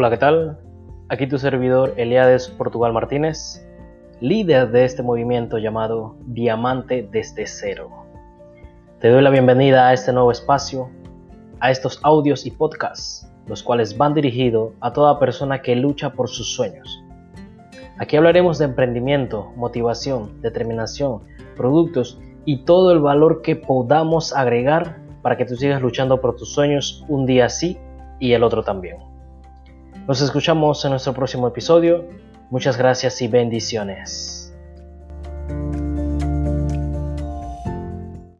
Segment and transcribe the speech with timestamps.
[0.00, 0.56] Hola, ¿qué tal?
[1.08, 3.66] Aquí tu servidor Eliades Portugal Martínez,
[4.20, 7.90] líder de este movimiento llamado Diamante desde cero.
[9.00, 10.88] Te doy la bienvenida a este nuevo espacio,
[11.58, 16.28] a estos audios y podcasts, los cuales van dirigidos a toda persona que lucha por
[16.28, 17.02] sus sueños.
[17.98, 21.22] Aquí hablaremos de emprendimiento, motivación, determinación,
[21.56, 26.52] productos y todo el valor que podamos agregar para que tú sigas luchando por tus
[26.52, 27.78] sueños un día sí
[28.20, 29.07] y el otro también.
[30.08, 32.08] Nos escuchamos en nuestro próximo episodio.
[32.48, 34.47] Muchas gracias y bendiciones.